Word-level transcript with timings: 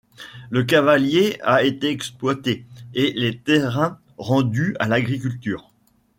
Le 0.49 0.63
cavalier 0.63 1.37
a 1.43 1.63
été 1.63 1.89
exploité, 1.89 2.65
et 2.95 3.11
les 3.15 3.37
terrains 3.37 3.99
rendus 4.17 4.75
à 4.79 4.87
l'agriculture. 4.87 5.71